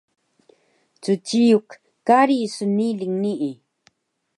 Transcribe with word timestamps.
Cciyuk 1.03 1.69
kari 2.07 2.39
sniling 2.55 3.15
nii 3.23 3.51